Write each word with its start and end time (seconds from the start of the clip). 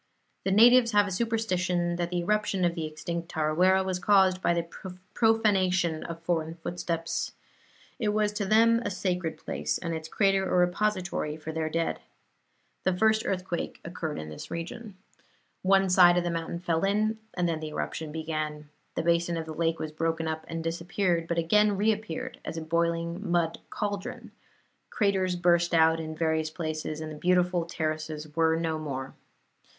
The 0.45 0.51
natives 0.51 0.93
have 0.93 1.05
a 1.05 1.11
superstition 1.11 1.95
that 1.97 2.09
the 2.09 2.21
eruption 2.21 2.65
of 2.65 2.73
the 2.73 2.87
extinct 2.87 3.29
Tarawera 3.29 3.83
was 3.83 3.99
caused 3.99 4.41
by 4.41 4.51
the 4.51 4.63
profanation 5.13 6.03
of 6.05 6.19
foreign 6.23 6.55
footsteps. 6.55 7.33
It 7.99 8.09
was 8.09 8.33
to 8.33 8.45
them 8.47 8.79
a 8.83 8.89
sacred 8.89 9.37
place, 9.37 9.77
and 9.77 9.93
its 9.93 10.07
crater 10.09 10.49
a 10.51 10.57
repository 10.57 11.37
for 11.37 11.51
their 11.51 11.69
dead. 11.69 11.99
The 12.83 12.97
first 12.97 13.27
earthquake 13.27 13.79
occurred 13.85 14.17
in 14.17 14.29
this 14.29 14.49
region. 14.49 14.95
One 15.61 15.87
side 15.87 16.17
of 16.17 16.23
the 16.23 16.31
mountain 16.31 16.57
fell 16.57 16.83
in, 16.83 17.19
and 17.35 17.47
then 17.47 17.59
the 17.59 17.69
eruption 17.69 18.11
began. 18.11 18.69
The 18.95 19.03
basin 19.03 19.37
of 19.37 19.45
the 19.45 19.53
lake 19.53 19.77
was 19.77 19.91
broken 19.91 20.27
up 20.27 20.45
and 20.47 20.63
disappeared, 20.63 21.27
but 21.27 21.37
again 21.37 21.77
reappeared 21.77 22.39
as 22.43 22.57
a 22.57 22.61
boiling 22.63 23.29
mud 23.29 23.59
cauldron; 23.69 24.31
craters 24.89 25.35
burst 25.35 25.75
out 25.75 25.99
in 25.99 26.15
various 26.15 26.49
places, 26.49 27.01
and 27.01 27.11
the 27.11 27.15
beautiful 27.15 27.65
terraces 27.65 28.35
were 28.35 28.55
no 28.55 28.79
more. 28.79 29.13